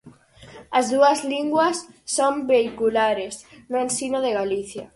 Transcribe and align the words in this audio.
As 0.79 0.85
dúas 0.93 1.19
linguas 1.33 1.77
son 2.15 2.33
vehiculares 2.51 3.35
no 3.71 3.77
ensino 3.85 4.17
de 4.25 4.35
Galicia. 4.39 4.85